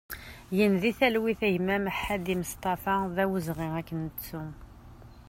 Gen 0.57 0.73
di 0.81 0.91
talwit 0.99 1.41
a 1.47 1.49
gma 1.53 1.75
Mehadi 1.85 2.35
Mestafa, 2.41 2.95
d 3.15 3.17
awezɣi 3.23 3.67
ad 3.79 3.85
k-nettu! 3.87 4.41